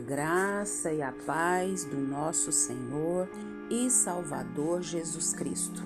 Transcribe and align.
graça 0.00 0.92
e 0.92 1.02
a 1.02 1.12
paz 1.12 1.84
do 1.84 1.98
nosso 1.98 2.50
Senhor 2.50 3.28
e 3.70 3.90
Salvador 3.90 4.82
Jesus 4.82 5.32
Cristo. 5.32 5.82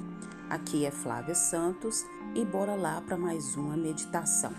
Aqui 0.49 0.85
é 0.85 0.91
Flávia 0.91 1.35
Santos 1.35 2.05
e 2.35 2.45
bora 2.45 2.75
lá 2.75 3.01
para 3.01 3.17
mais 3.17 3.57
uma 3.57 3.77
meditação. 3.77 4.53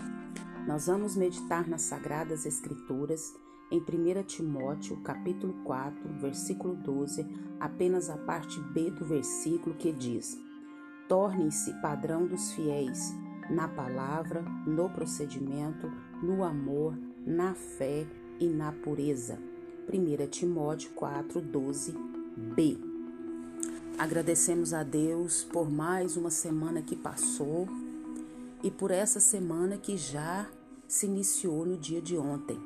Nós 0.68 0.88
vamos 0.88 1.16
meditar 1.16 1.68
nas 1.68 1.84
Sagradas 1.84 2.46
Escrituras 2.46 3.34
em 3.72 3.80
1 3.80 4.24
Timóteo, 4.24 4.98
capítulo 4.98 5.54
4, 5.64 6.20
versículo 6.20 6.76
12, 6.76 7.26
apenas 7.60 8.10
a 8.10 8.18
parte 8.18 8.60
B 8.60 8.92
do 8.92 9.06
versículo 9.06 9.76
que 9.76 9.92
diz: 9.92 10.38
Tornem-se 11.08 11.74
padrão 11.82 12.28
dos 12.28 12.52
fiéis 12.52 13.14
na 13.50 13.68
palavra, 13.68 14.42
no 14.66 14.90
procedimento, 14.90 15.92
no 16.22 16.44
amor, 16.44 16.98
na 17.26 17.54
fé 17.54 18.06
e 18.40 18.48
na 18.48 18.72
pureza. 18.72 19.38
1 19.92 20.28
Timóteo 20.28 20.92
4, 20.96 21.42
12b. 21.42 22.78
Agradecemos 23.98 24.74
a 24.74 24.84
Deus 24.84 25.44
por 25.44 25.72
mais 25.72 26.18
uma 26.18 26.30
semana 26.30 26.82
que 26.82 26.96
passou 26.96 27.68
e 28.64 28.70
por 28.72 28.92
essa 28.92 29.20
semana 29.20 29.78
que 29.78 29.96
já 29.96 30.48
se 30.88 31.06
iniciou 31.06 31.66
no 31.66 31.78
dia 31.78 32.02
de 32.02 32.18
ontem. 32.18 32.60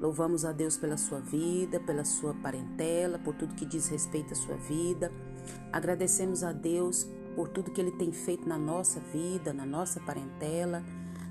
Louvamos 0.00 0.44
a 0.44 0.52
Deus 0.52 0.76
pela 0.76 0.96
sua 0.96 1.20
vida, 1.20 1.78
pela 1.78 2.04
sua 2.04 2.34
parentela, 2.34 3.18
por 3.18 3.34
tudo 3.34 3.54
que 3.54 3.66
diz 3.66 3.88
respeito 3.88 4.32
à 4.32 4.36
sua 4.36 4.56
vida. 4.56 5.12
Agradecemos 5.72 6.42
a 6.42 6.52
Deus 6.52 7.06
por 7.36 7.48
tudo 7.48 7.70
que 7.70 7.80
Ele 7.80 7.92
tem 7.92 8.10
feito 8.10 8.48
na 8.48 8.58
nossa 8.58 8.98
vida, 8.98 9.52
na 9.52 9.66
nossa 9.66 10.00
parentela, 10.00 10.82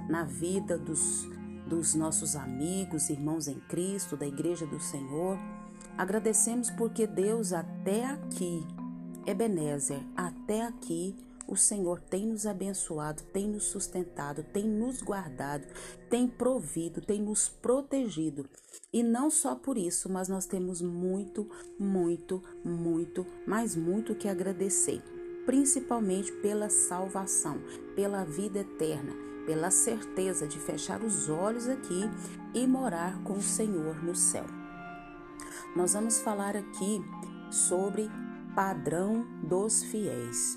na 0.08 0.24
vida 0.24 0.78
dos, 0.78 1.28
dos 1.70 1.94
nossos 1.94 2.36
amigos, 2.36 3.12
irmãos 3.12 3.48
em 3.48 3.60
Cristo, 3.60 4.18
da 4.18 4.26
Igreja 4.26 4.66
do 4.66 4.80
Senhor. 4.80 5.38
Agradecemos 5.96 6.72
porque 6.72 7.06
Deus 7.06 7.54
até 7.54 8.06
aqui, 8.06 8.66
Ebenezer, 9.26 10.02
até 10.16 10.66
aqui, 10.66 11.16
o 11.48 11.56
Senhor 11.56 12.00
tem 12.00 12.28
nos 12.28 12.46
abençoado, 12.46 13.24
tem 13.32 13.48
nos 13.48 13.66
sustentado, 13.66 14.44
tem 14.44 14.68
nos 14.68 15.02
guardado, 15.02 15.66
tem 16.10 16.28
provido, 16.28 17.02
tem 17.02 17.22
nos 17.22 17.48
protegido. 17.48 18.50
E 18.92 19.04
não 19.04 19.30
só 19.30 19.56
por 19.56 19.78
isso, 19.78 20.10
mas 20.10 20.28
nós 20.28 20.46
temos 20.46 20.82
muito, 20.82 21.50
muito, 21.80 22.42
muito, 22.64 23.26
mas 23.48 23.76
muito 23.76 24.16
que 24.16 24.28
agradecer 24.28 25.02
principalmente 25.46 26.32
pela 26.32 26.70
salvação, 26.70 27.60
pela 27.96 28.24
vida 28.24 28.60
eterna, 28.60 29.29
pela 29.50 29.72
certeza 29.72 30.48
de 30.48 30.60
fechar 30.60 31.04
os 31.04 31.28
olhos 31.28 31.68
aqui 31.68 32.04
e 32.54 32.68
morar 32.68 33.20
com 33.24 33.34
o 33.34 33.42
Senhor 33.42 33.96
no 34.04 34.14
céu. 34.14 34.46
Nós 35.76 35.94
vamos 35.94 36.22
falar 36.22 36.56
aqui 36.56 37.04
sobre 37.50 38.08
padrão 38.54 39.26
dos 39.42 39.82
fiéis. 39.86 40.56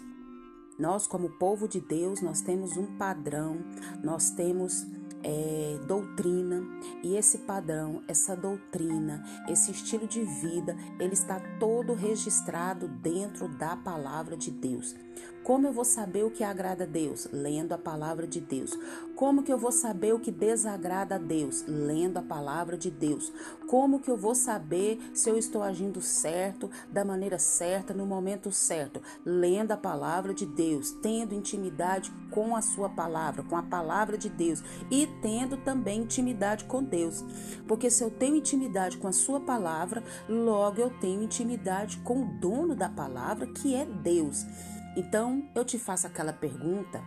Nós, 0.79 1.07
como 1.07 1.31
povo 1.39 1.67
de 1.67 1.81
Deus, 1.81 2.21
nós 2.21 2.43
temos 2.43 2.77
um 2.77 2.99
padrão, 2.99 3.65
nós 4.05 4.29
temos 4.29 4.87
é, 5.23 5.81
doutrina 5.89 6.63
e 7.03 7.17
esse 7.17 7.39
padrão, 7.39 8.03
essa 8.07 8.37
doutrina, 8.37 9.25
esse 9.49 9.71
estilo 9.71 10.07
de 10.07 10.23
vida, 10.23 10.77
ele 11.01 11.15
está 11.15 11.41
todo 11.59 11.95
registrado 11.95 12.89
dentro 12.89 13.49
da 13.49 13.75
palavra 13.75 14.37
de 14.37 14.51
Deus. 14.51 14.95
Como 15.43 15.67
eu 15.67 15.73
vou 15.73 15.85
saber 15.85 16.25
o 16.25 16.31
que 16.31 16.45
agrada 16.45 16.85
a 16.85 16.87
Deus? 16.87 17.29
Lendo 17.33 17.73
a 17.73 17.79
palavra 17.79 18.29
de 18.29 18.41
Deus. 18.41 18.79
Como 19.17 19.43
que 19.43 19.53
eu 19.53 19.59
vou 19.59 19.73
saber 19.73 20.15
o 20.15 20.21
que 20.21 20.31
desagrada 20.31 21.17
a 21.17 21.19
Deus? 21.19 21.65
Lendo 21.67 22.19
a 22.19 22.23
palavra 22.23 22.77
de 22.77 22.93
Deus. 22.93 23.33
Como 23.67 23.99
que 23.99 24.09
eu 24.09 24.17
vou 24.17 24.37
saber 24.37 25.01
se 25.13 25.29
eu 25.29 25.37
estou 25.37 25.61
agindo 25.61 26.01
certo, 26.01 26.71
da 26.93 27.05
maneira 27.05 27.41
certa, 27.41 27.93
no 27.93 28.07
momento 28.07 28.53
certo? 28.53 29.03
Lendo 29.25 29.73
a 29.73 29.77
palavra 29.77 30.33
de 30.33 30.47
Deus, 30.47 30.93
tendo 31.03 31.35
intimidade 31.35 32.13
com 32.31 32.55
a 32.55 32.63
sua 32.63 32.89
palavra, 32.89 33.43
com 33.43 33.57
a 33.57 33.63
palavra 33.65 34.17
de 34.17 34.29
Deus 34.29 34.63
e 34.93 35.09
tendo 35.21 35.57
também 35.57 36.03
intimidade 36.03 36.67
com 36.67 36.85
Deus. 36.85 37.25
Porque 37.67 37.91
se 37.91 38.05
eu 38.05 38.11
tenho 38.11 38.37
intimidade 38.37 38.97
com 38.97 39.09
a 39.09 39.13
sua 39.13 39.41
palavra, 39.41 40.05
logo 40.29 40.81
eu 40.81 40.91
tenho 41.01 41.23
intimidade 41.23 41.99
com 41.99 42.23
o 42.23 42.39
dono 42.39 42.77
da 42.77 42.89
palavra, 42.89 43.49
que 43.49 43.75
é 43.75 43.85
Deus. 43.85 44.47
Então 44.97 45.49
eu 45.55 45.65
te 45.65 45.79
faço 45.79 46.07
aquela 46.07 46.33
pergunta: 46.33 47.03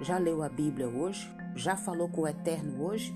já 0.00 0.18
leu 0.18 0.42
a 0.42 0.48
Bíblia 0.48 0.88
hoje? 0.88 1.30
Já 1.56 1.76
falou 1.76 2.08
com 2.08 2.22
o 2.22 2.28
Eterno 2.28 2.84
hoje? 2.84 3.14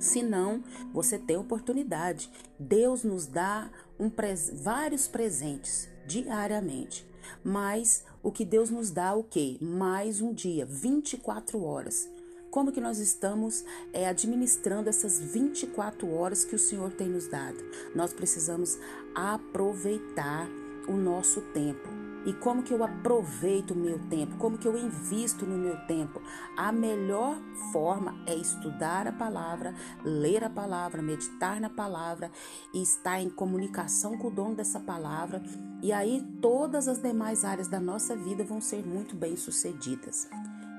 Se 0.00 0.22
não, 0.22 0.62
você 0.92 1.18
tem 1.18 1.36
oportunidade. 1.36 2.30
Deus 2.58 3.04
nos 3.04 3.26
dá 3.26 3.70
um 3.98 4.10
pres 4.10 4.50
vários 4.62 5.06
presentes 5.06 5.88
diariamente. 6.06 7.06
Mas 7.42 8.04
o 8.22 8.30
que 8.30 8.44
Deus 8.44 8.70
nos 8.70 8.90
dá 8.90 9.14
o 9.14 9.22
quê? 9.22 9.56
Mais 9.60 10.20
um 10.20 10.32
dia, 10.32 10.66
24 10.66 11.62
horas. 11.62 12.08
Como 12.50 12.70
que 12.70 12.80
nós 12.80 12.98
estamos 12.98 13.64
é, 13.92 14.06
administrando 14.06 14.88
essas 14.88 15.18
24 15.20 16.08
horas 16.12 16.44
que 16.44 16.54
o 16.54 16.58
Senhor 16.58 16.92
tem 16.92 17.08
nos 17.08 17.26
dado? 17.26 17.58
Nós 17.94 18.12
precisamos 18.12 18.78
aproveitar 19.14 20.46
o 20.86 20.92
nosso 20.92 21.40
tempo 21.52 22.13
e 22.24 22.32
como 22.32 22.62
que 22.62 22.72
eu 22.72 22.82
aproveito 22.82 23.72
o 23.72 23.76
meu 23.76 23.98
tempo? 24.08 24.36
Como 24.36 24.56
que 24.56 24.66
eu 24.66 24.76
invisto 24.76 25.44
no 25.44 25.58
meu 25.58 25.76
tempo? 25.86 26.22
A 26.56 26.72
melhor 26.72 27.36
forma 27.72 28.14
é 28.26 28.34
estudar 28.34 29.06
a 29.06 29.12
palavra, 29.12 29.74
ler 30.04 30.42
a 30.42 30.50
palavra, 30.50 31.02
meditar 31.02 31.60
na 31.60 31.68
palavra 31.68 32.30
e 32.72 32.82
estar 32.82 33.20
em 33.20 33.28
comunicação 33.28 34.16
com 34.16 34.28
o 34.28 34.30
dono 34.30 34.54
dessa 34.54 34.80
palavra. 34.80 35.42
E 35.82 35.92
aí 35.92 36.22
todas 36.40 36.88
as 36.88 37.00
demais 37.00 37.44
áreas 37.44 37.68
da 37.68 37.78
nossa 37.78 38.16
vida 38.16 38.42
vão 38.42 38.60
ser 38.60 38.86
muito 38.86 39.14
bem 39.14 39.36
sucedidas. 39.36 40.28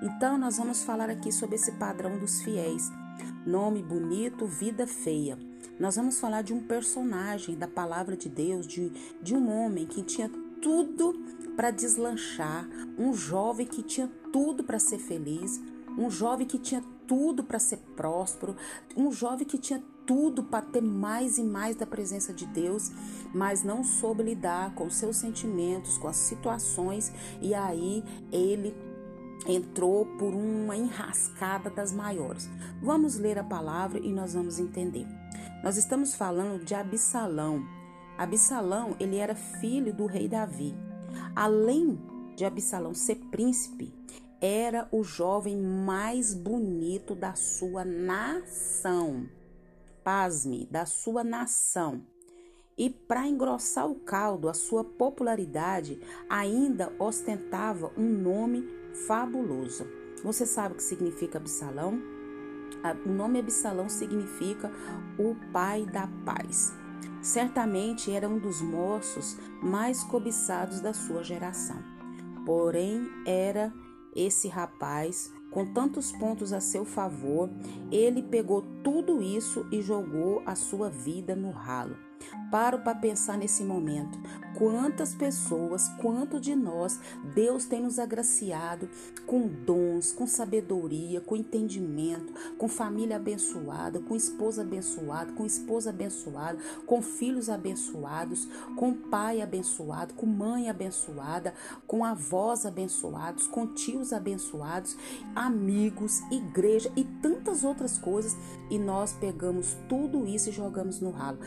Então 0.01 0.37
nós 0.37 0.57
vamos 0.57 0.83
falar 0.83 1.09
aqui 1.09 1.31
sobre 1.31 1.55
esse 1.55 1.71
padrão 1.73 2.17
dos 2.17 2.41
fiéis. 2.41 2.91
Nome 3.45 3.81
bonito, 3.83 4.47
vida 4.47 4.87
feia. 4.87 5.37
Nós 5.79 5.95
vamos 5.95 6.19
falar 6.19 6.41
de 6.41 6.53
um 6.53 6.61
personagem 6.61 7.55
da 7.55 7.67
palavra 7.67 8.15
de 8.15 8.29
Deus, 8.29 8.65
de, 8.65 8.89
de 9.21 9.35
um 9.35 9.51
homem 9.51 9.85
que 9.85 10.01
tinha 10.01 10.29
tudo 10.65 11.13
para 11.55 11.69
deslanchar, 11.69 12.67
um 12.97 13.13
jovem 13.13 13.67
que 13.67 13.83
tinha 13.83 14.07
tudo 14.33 14.63
para 14.63 14.79
ser 14.79 14.97
feliz, 14.97 15.61
um 15.95 16.09
jovem 16.09 16.47
que 16.47 16.57
tinha 16.57 16.83
tudo 17.05 17.43
para 17.43 17.59
ser 17.59 17.77
próspero, 17.95 18.55
um 18.97 19.11
jovem 19.11 19.45
que 19.45 19.59
tinha 19.59 19.79
tudo 20.07 20.43
para 20.43 20.65
ter 20.65 20.81
mais 20.81 21.37
e 21.37 21.43
mais 21.43 21.75
da 21.75 21.85
presença 21.85 22.33
de 22.33 22.47
Deus, 22.47 22.91
mas 23.31 23.63
não 23.63 23.83
soube 23.83 24.23
lidar 24.23 24.73
com 24.73 24.89
seus 24.89 25.17
sentimentos, 25.17 25.99
com 25.99 26.07
as 26.07 26.17
situações, 26.17 27.13
e 27.39 27.53
aí 27.53 28.03
ele 28.31 28.75
entrou 29.47 30.07
por 30.17 30.33
uma 30.33 30.75
enrascada 30.75 31.69
das 31.69 31.93
maiores. 31.93 32.49
Vamos 32.81 33.17
ler 33.17 33.37
a 33.37 33.43
palavra 33.43 33.99
e 33.99 34.11
nós 34.11 34.33
vamos 34.33 34.57
entender. 34.57 35.05
Nós 35.63 35.77
estamos 35.77 36.15
falando 36.15 36.65
de 36.65 36.73
Absalão. 36.73 37.84
Absalão, 38.17 38.95
ele 38.99 39.17
era 39.17 39.35
filho 39.35 39.93
do 39.93 40.05
rei 40.05 40.27
Davi. 40.27 40.73
Além 41.35 41.99
de 42.35 42.45
Absalão 42.45 42.93
ser 42.93 43.15
príncipe, 43.31 43.93
era 44.41 44.87
o 44.91 45.03
jovem 45.03 45.57
mais 45.57 46.33
bonito 46.33 47.15
da 47.15 47.33
sua 47.35 47.83
nação. 47.83 49.27
Pasme, 50.03 50.67
da 50.69 50.85
sua 50.85 51.23
nação. 51.23 52.05
E 52.77 52.89
para 52.89 53.27
engrossar 53.27 53.89
o 53.89 53.95
caldo, 53.95 54.49
a 54.49 54.53
sua 54.53 54.83
popularidade 54.83 55.99
ainda 56.29 56.91
ostentava 56.99 57.91
um 57.97 58.07
nome 58.07 58.67
fabuloso. 59.07 59.87
Você 60.23 60.45
sabe 60.45 60.73
o 60.73 60.77
que 60.77 60.83
significa 60.83 61.37
Absalão? 61.37 61.99
O 63.05 63.09
nome 63.09 63.39
Absalão 63.39 63.89
significa 63.89 64.71
o 65.17 65.35
pai 65.51 65.85
da 65.85 66.07
paz. 66.25 66.73
Certamente 67.25 68.11
era 68.11 68.29
um 68.29 68.37
dos 68.37 68.61
moços 68.61 69.35
mais 69.59 70.03
cobiçados 70.03 70.79
da 70.79 70.93
sua 70.93 71.23
geração. 71.23 71.81
Porém, 72.45 73.09
era 73.25 73.73
esse 74.15 74.47
rapaz 74.47 75.33
com 75.49 75.65
tantos 75.65 76.11
pontos 76.11 76.53
a 76.53 76.59
seu 76.59 76.85
favor, 76.85 77.49
ele 77.91 78.21
pegou 78.21 78.61
tudo 78.83 79.23
isso 79.23 79.65
e 79.71 79.81
jogou 79.81 80.43
a 80.45 80.53
sua 80.53 80.87
vida 80.87 81.35
no 81.35 81.49
ralo. 81.49 82.04
Paro 82.51 82.79
para 82.79 82.95
pensar 82.95 83.37
nesse 83.37 83.63
momento. 83.63 84.17
Quantas 84.55 85.13
pessoas, 85.13 85.89
quanto 86.01 86.39
de 86.39 86.55
nós, 86.55 86.99
Deus 87.33 87.65
tem 87.65 87.81
nos 87.81 87.99
agraciado 87.99 88.89
com 89.25 89.47
dons, 89.47 90.13
com 90.13 90.25
sabedoria, 90.25 91.19
com 91.19 91.35
entendimento, 91.35 92.33
com 92.57 92.67
família 92.69 93.17
abençoada, 93.17 93.99
com 93.99 94.15
esposa 94.15 94.61
abençoada, 94.61 95.33
com 95.33 95.45
esposa 95.45 95.89
abençoada, 95.89 96.57
com 96.85 97.01
filhos 97.01 97.49
abençoados, 97.49 98.47
com 98.77 98.93
pai 98.93 99.41
abençoado, 99.41 100.13
com 100.13 100.25
mãe 100.25 100.69
abençoada, 100.69 101.53
com 101.85 102.05
avós 102.05 102.65
abençoados, 102.65 103.47
com 103.47 103.67
tios 103.67 104.13
abençoados, 104.13 104.95
amigos, 105.35 106.21
igreja 106.31 106.89
e 106.95 107.03
tantas 107.03 107.65
outras 107.65 107.97
coisas, 107.97 108.37
e 108.69 108.79
nós 108.79 109.11
pegamos 109.13 109.75
tudo 109.89 110.25
isso 110.25 110.49
e 110.49 110.53
jogamos 110.53 111.01
no 111.01 111.11
ralo. 111.11 111.39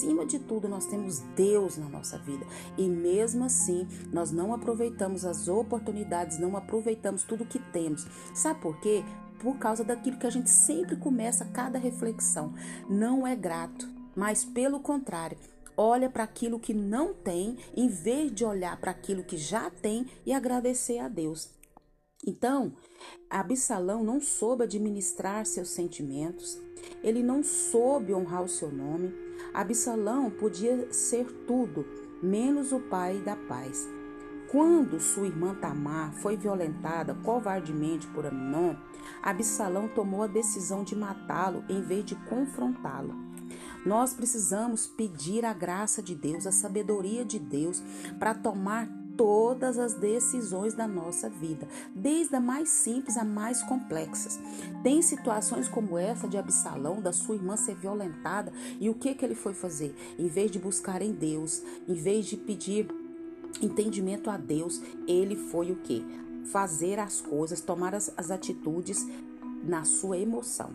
Acima 0.00 0.24
de 0.24 0.38
tudo, 0.38 0.66
nós 0.66 0.86
temos 0.86 1.18
Deus 1.36 1.76
na 1.76 1.86
nossa 1.86 2.16
vida. 2.16 2.46
E 2.78 2.88
mesmo 2.88 3.44
assim, 3.44 3.86
nós 4.10 4.32
não 4.32 4.54
aproveitamos 4.54 5.26
as 5.26 5.46
oportunidades, 5.46 6.38
não 6.38 6.56
aproveitamos 6.56 7.22
tudo 7.22 7.44
que 7.44 7.58
temos. 7.58 8.06
Sabe 8.34 8.62
por 8.62 8.80
quê? 8.80 9.04
Por 9.40 9.58
causa 9.58 9.84
daquilo 9.84 10.16
que 10.16 10.26
a 10.26 10.30
gente 10.30 10.48
sempre 10.48 10.96
começa 10.96 11.44
cada 11.44 11.78
reflexão. 11.78 12.54
Não 12.88 13.26
é 13.26 13.36
grato, 13.36 13.86
mas 14.16 14.42
pelo 14.42 14.80
contrário, 14.80 15.36
olha 15.76 16.08
para 16.08 16.24
aquilo 16.24 16.58
que 16.58 16.72
não 16.72 17.12
tem, 17.12 17.58
em 17.76 17.86
vez 17.86 18.34
de 18.34 18.42
olhar 18.42 18.80
para 18.80 18.92
aquilo 18.92 19.22
que 19.22 19.36
já 19.36 19.68
tem 19.68 20.06
e 20.24 20.32
agradecer 20.32 20.98
a 20.98 21.08
Deus. 21.08 21.59
Então, 22.26 22.72
Absalão 23.28 24.04
não 24.04 24.20
soube 24.20 24.64
administrar 24.64 25.46
seus 25.46 25.70
sentimentos, 25.70 26.60
ele 27.02 27.22
não 27.22 27.42
soube 27.42 28.12
honrar 28.12 28.42
o 28.42 28.48
seu 28.48 28.70
nome. 28.70 29.12
Absalão 29.54 30.30
podia 30.30 30.92
ser 30.92 31.26
tudo, 31.46 31.86
menos 32.22 32.72
o 32.72 32.80
pai 32.80 33.18
da 33.18 33.36
paz. 33.36 33.88
Quando 34.50 34.98
sua 34.98 35.28
irmã 35.28 35.54
Tamar 35.54 36.12
foi 36.14 36.36
violentada 36.36 37.14
covardemente 37.14 38.06
por 38.08 38.26
Aminon, 38.26 38.74
Absalão 39.22 39.88
tomou 39.88 40.24
a 40.24 40.26
decisão 40.26 40.82
de 40.82 40.96
matá-lo 40.96 41.64
em 41.68 41.80
vez 41.80 42.04
de 42.04 42.16
confrontá-lo. 42.28 43.14
Nós 43.86 44.12
precisamos 44.12 44.86
pedir 44.86 45.44
a 45.44 45.52
graça 45.52 46.02
de 46.02 46.14
Deus, 46.14 46.46
a 46.46 46.52
sabedoria 46.52 47.24
de 47.24 47.38
Deus 47.38 47.82
para 48.18 48.34
tomar 48.34 48.88
todas 49.20 49.78
as 49.78 49.92
decisões 49.92 50.72
da 50.72 50.88
nossa 50.88 51.28
vida, 51.28 51.68
desde 51.94 52.34
a 52.36 52.40
mais 52.40 52.70
simples 52.70 53.18
a 53.18 53.24
mais 53.24 53.62
complexas. 53.62 54.40
Tem 54.82 55.02
situações 55.02 55.68
como 55.68 55.98
essa 55.98 56.26
de 56.26 56.38
Absalão, 56.38 57.02
da 57.02 57.12
sua 57.12 57.34
irmã 57.34 57.54
ser 57.54 57.74
violentada, 57.74 58.50
e 58.80 58.88
o 58.88 58.94
que 58.94 59.14
que 59.14 59.22
ele 59.22 59.34
foi 59.34 59.52
fazer? 59.52 59.94
Em 60.18 60.26
vez 60.26 60.50
de 60.50 60.58
buscar 60.58 61.02
em 61.02 61.12
Deus, 61.12 61.62
em 61.86 61.92
vez 61.92 62.24
de 62.24 62.38
pedir 62.38 62.88
entendimento 63.60 64.30
a 64.30 64.38
Deus, 64.38 64.80
ele 65.06 65.36
foi 65.36 65.70
o 65.70 65.76
que? 65.76 66.02
Fazer 66.46 66.98
as 66.98 67.20
coisas, 67.20 67.60
tomar 67.60 67.94
as, 67.94 68.10
as 68.16 68.30
atitudes 68.30 69.06
na 69.62 69.84
sua 69.84 70.16
emoção. 70.16 70.70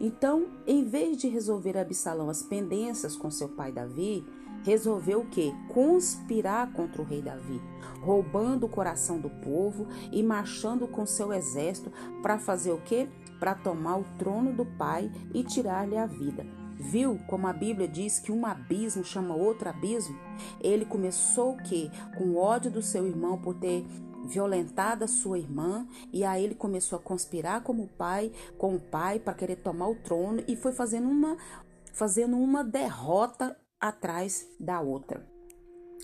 Então, 0.00 0.48
em 0.66 0.82
vez 0.82 1.18
de 1.18 1.28
resolver 1.28 1.78
Absalão 1.78 2.28
as 2.28 2.42
pendências 2.42 3.14
com 3.14 3.30
seu 3.30 3.48
pai 3.48 3.70
Davi, 3.70 4.26
resolveu 4.62 5.20
o 5.20 5.26
que? 5.26 5.54
Conspirar 5.68 6.72
contra 6.72 7.02
o 7.02 7.04
rei 7.04 7.22
Davi, 7.22 7.60
roubando 8.00 8.66
o 8.66 8.68
coração 8.68 9.20
do 9.20 9.30
povo 9.30 9.86
e 10.10 10.22
marchando 10.22 10.86
com 10.86 11.06
seu 11.06 11.32
exército 11.32 11.92
para 12.22 12.38
fazer 12.38 12.72
o 12.72 12.80
que? 12.80 13.08
Para 13.38 13.54
tomar 13.54 13.98
o 13.98 14.04
trono 14.18 14.52
do 14.52 14.64
pai 14.64 15.10
e 15.32 15.42
tirar-lhe 15.42 15.96
a 15.96 16.06
vida. 16.06 16.46
Viu 16.76 17.18
como 17.26 17.46
a 17.46 17.52
Bíblia 17.52 17.86
diz 17.86 18.18
que 18.18 18.32
um 18.32 18.46
abismo 18.46 19.04
chama 19.04 19.34
outro 19.34 19.68
abismo? 19.68 20.18
Ele 20.60 20.86
começou 20.86 21.52
o 21.52 21.56
que? 21.58 21.90
Com 22.16 22.36
ódio 22.36 22.70
do 22.70 22.80
seu 22.80 23.06
irmão 23.06 23.36
por 23.36 23.54
ter 23.54 23.86
violentado 24.24 25.04
a 25.04 25.08
sua 25.08 25.38
irmã 25.38 25.86
e 26.12 26.24
aí 26.24 26.44
ele 26.44 26.54
começou 26.54 26.98
a 26.98 27.02
conspirar 27.02 27.62
como 27.62 27.86
pai, 27.86 28.32
com 28.56 28.74
o 28.74 28.80
pai 28.80 29.18
para 29.18 29.34
querer 29.34 29.56
tomar 29.56 29.88
o 29.88 29.96
trono 29.96 30.42
e 30.48 30.56
foi 30.56 30.72
fazendo 30.72 31.08
uma 31.08 31.36
fazendo 31.92 32.38
uma 32.38 32.64
derrota 32.64 33.56
atrás 33.80 34.48
da 34.58 34.80
outra. 34.80 35.26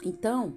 Então, 0.04 0.54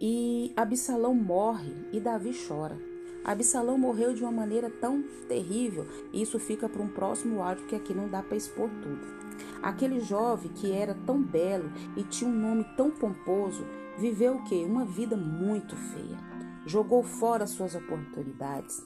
e 0.00 0.52
Absalão 0.56 1.14
morre 1.14 1.72
e 1.92 2.00
Davi 2.00 2.32
chora. 2.46 2.76
Absalão 3.24 3.78
morreu 3.78 4.12
de 4.12 4.22
uma 4.22 4.32
maneira 4.32 4.68
tão 4.68 5.02
terrível, 5.28 5.86
isso 6.12 6.40
fica 6.40 6.68
para 6.68 6.82
um 6.82 6.88
próximo 6.88 7.40
áudio 7.40 7.66
que 7.66 7.76
aqui 7.76 7.94
não 7.94 8.08
dá 8.08 8.20
para 8.20 8.36
expor 8.36 8.68
tudo. 8.82 9.22
Aquele 9.62 10.00
jovem 10.00 10.50
que 10.52 10.72
era 10.72 10.92
tão 11.06 11.22
belo 11.22 11.70
e 11.96 12.02
tinha 12.02 12.28
um 12.28 12.34
nome 12.34 12.64
tão 12.76 12.90
pomposo, 12.90 13.64
viveu 13.96 14.34
o 14.34 14.44
quê? 14.44 14.64
Uma 14.66 14.84
vida 14.84 15.16
muito 15.16 15.76
feia. 15.76 16.18
Jogou 16.66 17.04
fora 17.04 17.46
suas 17.46 17.76
oportunidades, 17.76 18.84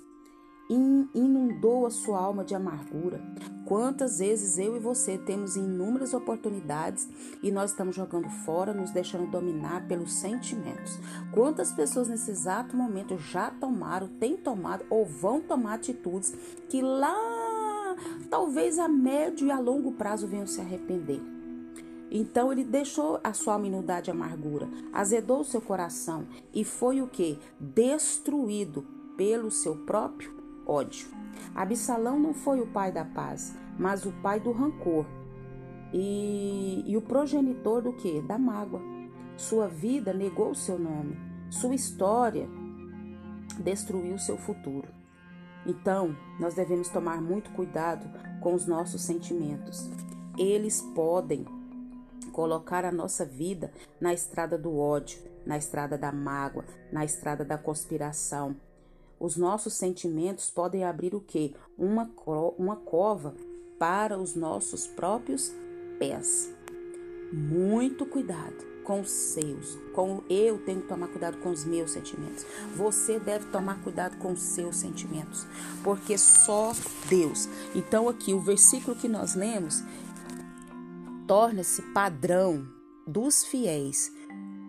inundou 0.68 1.86
a 1.86 1.90
sua 1.90 2.20
alma 2.20 2.44
de 2.44 2.54
amargura. 2.54 3.22
Quantas 3.66 4.20
vezes 4.20 4.58
eu 4.58 4.76
e 4.76 4.78
você 4.78 5.18
temos 5.18 5.56
inúmeras 5.56 6.14
oportunidades 6.14 7.08
e 7.42 7.50
nós 7.50 7.72
estamos 7.72 7.96
jogando 7.96 8.30
fora, 8.30 8.72
nos 8.72 8.92
deixando 8.92 9.28
dominar 9.28 9.88
pelos 9.88 10.12
sentimentos? 10.12 11.00
Quantas 11.32 11.72
pessoas 11.72 12.06
nesse 12.06 12.30
exato 12.30 12.76
momento 12.76 13.18
já 13.18 13.50
tomaram, 13.50 14.06
têm 14.06 14.36
tomado 14.36 14.86
ou 14.88 15.04
vão 15.04 15.40
tomar 15.40 15.74
atitudes 15.74 16.32
que 16.68 16.80
lá, 16.80 17.96
talvez 18.30 18.78
a 18.78 18.86
médio 18.86 19.48
e 19.48 19.50
a 19.50 19.58
longo 19.58 19.90
prazo 19.90 20.28
venham 20.28 20.46
se 20.46 20.60
arrepender? 20.60 21.20
Então 22.08 22.52
ele 22.52 22.62
deixou 22.62 23.18
a 23.24 23.32
sua 23.32 23.58
inundar 23.66 24.00
de 24.00 24.12
amargura, 24.12 24.68
azedou 24.92 25.40
o 25.40 25.44
seu 25.44 25.60
coração 25.60 26.24
e 26.54 26.64
foi 26.64 27.02
o 27.02 27.08
que? 27.08 27.36
Destruído 27.58 28.86
pelo 29.16 29.50
seu 29.50 29.74
próprio 29.78 30.35
ódio. 30.66 31.08
Absalão 31.54 32.18
não 32.18 32.34
foi 32.34 32.60
o 32.60 32.66
pai 32.66 32.92
da 32.92 33.04
paz, 33.04 33.56
mas 33.78 34.04
o 34.04 34.12
pai 34.22 34.40
do 34.40 34.52
rancor 34.52 35.06
e, 35.92 36.82
e 36.86 36.96
o 36.96 37.02
progenitor 37.02 37.82
do 37.82 37.92
que? 37.92 38.20
Da 38.22 38.38
mágoa. 38.38 38.82
Sua 39.36 39.68
vida 39.68 40.12
negou 40.12 40.50
o 40.50 40.54
seu 40.54 40.78
nome, 40.78 41.16
sua 41.50 41.74
história 41.74 42.48
destruiu 43.58 44.18
seu 44.18 44.36
futuro. 44.36 44.88
Então, 45.66 46.16
nós 46.38 46.54
devemos 46.54 46.88
tomar 46.88 47.20
muito 47.20 47.50
cuidado 47.50 48.08
com 48.40 48.54
os 48.54 48.66
nossos 48.66 49.02
sentimentos. 49.02 49.90
Eles 50.38 50.80
podem 50.94 51.44
colocar 52.32 52.84
a 52.84 52.92
nossa 52.92 53.24
vida 53.24 53.72
na 54.00 54.12
estrada 54.12 54.56
do 54.56 54.76
ódio, 54.78 55.18
na 55.44 55.56
estrada 55.56 55.96
da 55.96 56.12
mágoa, 56.12 56.64
na 56.92 57.04
estrada 57.04 57.44
da 57.44 57.56
conspiração, 57.56 58.56
os 59.18 59.36
nossos 59.36 59.74
sentimentos 59.74 60.50
podem 60.50 60.84
abrir 60.84 61.14
o 61.14 61.20
que? 61.20 61.54
Uma, 61.78 62.10
uma 62.58 62.76
cova 62.76 63.34
para 63.78 64.18
os 64.18 64.34
nossos 64.34 64.86
próprios 64.86 65.52
pés. 65.98 66.52
Muito 67.32 68.06
cuidado 68.06 68.76
com 68.84 69.00
os 69.00 69.10
seus. 69.10 69.76
Com 69.92 70.22
eu 70.30 70.58
tenho 70.64 70.82
que 70.82 70.88
tomar 70.88 71.08
cuidado 71.08 71.38
com 71.38 71.50
os 71.50 71.64
meus 71.64 71.90
sentimentos. 71.90 72.46
Você 72.76 73.18
deve 73.18 73.46
tomar 73.46 73.82
cuidado 73.82 74.16
com 74.18 74.32
os 74.32 74.40
seus 74.40 74.76
sentimentos, 74.76 75.46
porque 75.82 76.16
só 76.16 76.72
Deus. 77.08 77.48
Então 77.74 78.08
aqui 78.08 78.32
o 78.32 78.40
versículo 78.40 78.96
que 78.96 79.08
nós 79.08 79.34
lemos 79.34 79.82
torna-se 81.26 81.82
padrão 81.92 82.66
dos 83.06 83.44
fiéis 83.44 84.12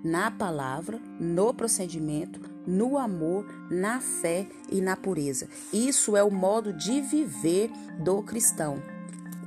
na 0.04 0.32
palavra, 0.32 1.00
no 1.20 1.54
procedimento, 1.54 2.40
no 2.68 2.98
amor, 2.98 3.46
na 3.72 4.02
fé 4.02 4.46
e 4.70 4.82
na 4.82 4.98
pureza. 4.98 5.48
Isso 5.72 6.18
é 6.18 6.24
o 6.24 6.30
modo 6.30 6.74
de 6.74 7.00
viver 7.02 7.72
do 7.98 8.22
cristão. 8.22 8.84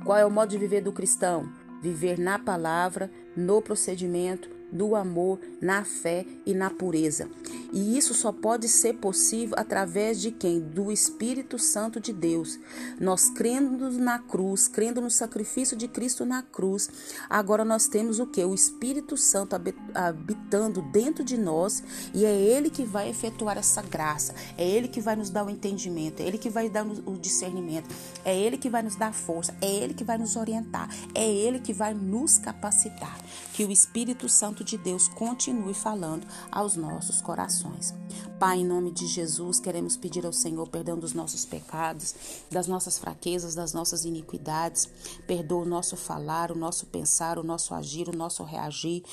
Qual 0.03 0.17
é 0.17 0.25
o 0.25 0.31
modo 0.31 0.49
de 0.49 0.57
viver 0.57 0.81
do 0.81 0.91
cristão? 0.91 1.47
Viver 1.81 2.17
na 2.17 2.39
palavra, 2.39 3.11
no 3.35 3.61
procedimento, 3.61 4.49
no 4.71 4.95
amor, 4.95 5.39
na 5.61 5.83
fé 5.83 6.25
e 6.45 6.53
na 6.53 6.69
pureza. 6.69 7.29
E 7.73 7.97
isso 7.97 8.13
só 8.13 8.31
pode 8.31 8.67
ser 8.67 8.95
possível 8.95 9.55
através 9.57 10.19
de 10.19 10.29
quem? 10.31 10.59
Do 10.59 10.91
Espírito 10.91 11.57
Santo 11.57 11.99
de 11.99 12.11
Deus. 12.11 12.59
Nós 12.99 13.29
crendo 13.29 13.89
na 13.91 14.19
cruz, 14.19 14.67
crendo 14.67 14.99
no 14.99 15.09
sacrifício 15.09 15.77
de 15.77 15.87
Cristo 15.87 16.25
na 16.25 16.41
cruz, 16.41 16.89
agora 17.29 17.63
nós 17.63 17.87
temos 17.87 18.19
o 18.19 18.27
que? 18.27 18.43
O 18.43 18.53
Espírito 18.53 19.15
Santo 19.15 19.55
habitando 19.93 20.81
dentro 20.81 21.23
de 21.23 21.37
nós 21.37 21.81
e 22.13 22.25
é 22.25 22.35
Ele 22.35 22.69
que 22.69 22.83
vai 22.83 23.09
efetuar 23.09 23.57
essa 23.57 23.81
graça, 23.81 24.35
é 24.57 24.67
Ele 24.67 24.87
que 24.87 24.99
vai 24.99 25.15
nos 25.15 25.29
dar 25.29 25.45
o 25.45 25.49
entendimento, 25.49 26.21
é 26.21 26.27
Ele 26.27 26.37
que 26.37 26.49
vai 26.49 26.69
dar 26.69 26.85
o 26.85 27.17
discernimento, 27.17 27.89
é 28.25 28.37
Ele 28.37 28.57
que 28.57 28.69
vai 28.69 28.81
nos 28.81 28.95
dar 28.95 29.13
força, 29.13 29.55
é 29.61 29.73
Ele 29.73 29.93
que 29.93 30.03
vai 30.03 30.17
nos 30.17 30.35
orientar, 30.35 30.89
é 31.15 31.27
Ele 31.27 31.59
que 31.59 31.71
vai 31.73 31.93
nos 31.93 32.37
capacitar. 32.37 33.17
Que 33.61 33.65
o 33.65 33.71
Espírito 33.71 34.27
Santo 34.27 34.63
de 34.63 34.75
Deus 34.75 35.07
continue 35.07 35.75
falando 35.75 36.25
aos 36.51 36.75
nossos 36.75 37.21
corações. 37.21 37.93
Pai, 38.39 38.57
em 38.57 38.65
nome 38.65 38.89
de 38.89 39.05
Jesus, 39.05 39.59
queremos 39.59 39.95
pedir 39.95 40.25
ao 40.25 40.33
Senhor 40.33 40.67
perdão 40.67 40.97
dos 40.97 41.13
nossos 41.13 41.45
pecados, 41.45 42.15
das 42.49 42.65
nossas 42.65 42.97
fraquezas, 42.97 43.53
das 43.53 43.71
nossas 43.71 44.03
iniquidades. 44.03 44.89
Perdoa 45.27 45.61
o 45.61 45.69
nosso 45.69 45.95
falar, 45.95 46.51
o 46.51 46.55
nosso 46.55 46.87
pensar, 46.87 47.37
o 47.37 47.43
nosso 47.43 47.75
agir, 47.75 48.09
o 48.09 48.17
nosso 48.17 48.43
reagir. 48.43 49.03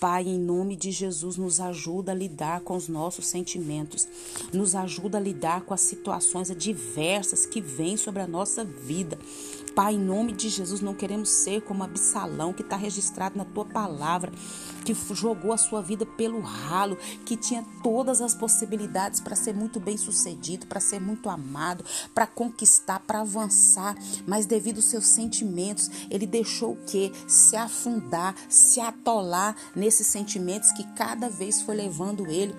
Pai, 0.00 0.26
em 0.26 0.38
nome 0.38 0.74
de 0.74 0.90
Jesus, 0.90 1.36
nos 1.36 1.60
ajuda 1.60 2.12
a 2.12 2.14
lidar 2.14 2.62
com 2.62 2.76
os 2.76 2.88
nossos 2.88 3.26
sentimentos. 3.26 4.08
Nos 4.54 4.74
ajuda 4.74 5.18
a 5.18 5.20
lidar 5.20 5.66
com 5.66 5.74
as 5.74 5.82
situações 5.82 6.50
adversas 6.50 7.44
que 7.44 7.60
vêm 7.60 7.98
sobre 7.98 8.22
a 8.22 8.26
nossa 8.26 8.64
vida. 8.64 9.18
Pai, 9.78 9.94
em 9.94 10.00
nome 10.00 10.32
de 10.32 10.48
Jesus, 10.48 10.80
não 10.80 10.92
queremos 10.92 11.28
ser 11.28 11.62
como 11.62 11.84
Absalão, 11.84 12.52
que 12.52 12.62
está 12.62 12.74
registrado 12.74 13.38
na 13.38 13.44
tua 13.44 13.64
palavra, 13.64 14.32
que 14.84 14.92
jogou 15.14 15.52
a 15.52 15.56
sua 15.56 15.80
vida 15.80 16.04
pelo 16.04 16.40
ralo, 16.40 16.98
que 17.24 17.36
tinha 17.36 17.64
todas 17.80 18.20
as 18.20 18.34
possibilidades 18.34 19.20
para 19.20 19.36
ser 19.36 19.54
muito 19.54 19.78
bem 19.78 19.96
sucedido, 19.96 20.66
para 20.66 20.80
ser 20.80 21.00
muito 21.00 21.30
amado, 21.30 21.84
para 22.12 22.26
conquistar, 22.26 22.98
para 22.98 23.20
avançar, 23.20 23.96
mas 24.26 24.46
devido 24.46 24.78
aos 24.78 24.86
seus 24.86 25.06
sentimentos, 25.06 25.88
ele 26.10 26.26
deixou 26.26 26.72
o 26.72 26.84
quê? 26.84 27.12
Se 27.28 27.54
afundar, 27.54 28.34
se 28.48 28.80
atolar 28.80 29.54
nesses 29.76 30.08
sentimentos 30.08 30.72
que 30.72 30.82
cada 30.94 31.28
vez 31.28 31.62
foi 31.62 31.76
levando 31.76 32.26
ele 32.26 32.52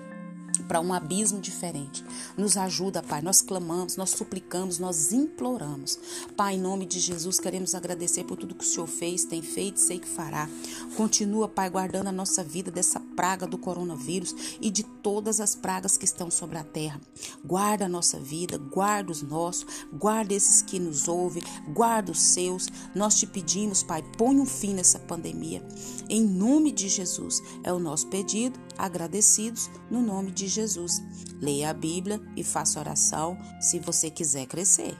para 0.70 0.80
um 0.80 0.92
abismo 0.92 1.40
diferente. 1.40 2.04
Nos 2.36 2.56
ajuda, 2.56 3.02
Pai. 3.02 3.20
Nós 3.20 3.42
clamamos, 3.42 3.96
nós 3.96 4.10
suplicamos, 4.10 4.78
nós 4.78 5.12
imploramos. 5.12 5.98
Pai, 6.36 6.54
em 6.54 6.60
nome 6.60 6.86
de 6.86 7.00
Jesus, 7.00 7.40
queremos 7.40 7.74
agradecer 7.74 8.22
por 8.22 8.36
tudo 8.36 8.54
que 8.54 8.62
o 8.62 8.66
Senhor 8.66 8.86
fez, 8.86 9.24
tem 9.24 9.42
feito, 9.42 9.80
sei 9.80 9.98
que 9.98 10.06
fará. 10.06 10.48
Continua, 10.96 11.48
Pai, 11.48 11.68
guardando 11.68 12.06
a 12.06 12.12
nossa 12.12 12.44
vida 12.44 12.70
dessa 12.70 13.00
praga 13.16 13.48
do 13.48 13.58
coronavírus 13.58 14.32
e 14.60 14.70
de 14.70 14.84
todas 14.84 15.40
as 15.40 15.56
pragas 15.56 15.96
que 15.96 16.04
estão 16.04 16.30
sobre 16.30 16.56
a 16.56 16.62
terra. 16.62 17.00
Guarda 17.44 17.86
a 17.86 17.88
nossa 17.88 18.20
vida, 18.20 18.56
guarda 18.56 19.10
os 19.10 19.22
nossos, 19.22 19.66
guarda 19.92 20.32
esses 20.34 20.62
que 20.62 20.78
nos 20.78 21.08
ouvem, 21.08 21.42
guarda 21.74 22.12
os 22.12 22.20
seus. 22.20 22.68
Nós 22.94 23.16
te 23.16 23.26
pedimos, 23.26 23.82
Pai, 23.82 24.04
põe 24.16 24.38
um 24.38 24.46
fim 24.46 24.74
nessa 24.74 25.00
pandemia. 25.00 25.66
Em 26.08 26.22
nome 26.22 26.70
de 26.70 26.88
Jesus, 26.88 27.42
é 27.64 27.72
o 27.72 27.80
nosso 27.80 28.06
pedido, 28.06 28.56
agradecidos 28.84 29.70
no 29.90 30.00
nome 30.00 30.30
de 30.30 30.48
Jesus. 30.48 31.02
Leia 31.40 31.70
a 31.70 31.74
Bíblia 31.74 32.20
e 32.36 32.42
faça 32.42 32.80
oração 32.80 33.38
se 33.60 33.78
você 33.78 34.10
quiser 34.10 34.46
crescer. 34.46 34.96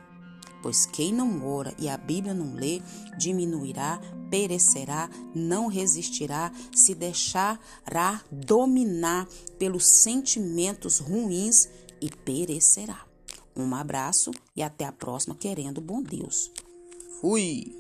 Pois 0.63 0.85
quem 0.85 1.13
não 1.13 1.47
ora 1.47 1.75
e 1.79 1.89
a 1.89 1.97
Bíblia 1.97 2.35
não 2.35 2.55
lê, 2.55 2.83
diminuirá, 3.17 4.01
perecerá, 4.31 5.09
não 5.35 5.69
resistirá, 5.69 6.53
se 6.75 6.95
deixará 6.95 8.23
dominar 8.31 9.27
pelos 9.59 9.87
sentimentos 9.87 10.99
ruins 10.99 11.69
e 12.01 12.11
perecerá. 12.11 13.07
Um 13.57 13.75
abraço 13.75 14.31
e 14.55 14.63
até 14.63 14.85
a 14.85 14.93
próxima, 14.93 15.35
querendo 15.35 15.81
bom 15.81 16.03
Deus. 16.03 16.51
Fui! 17.21 17.80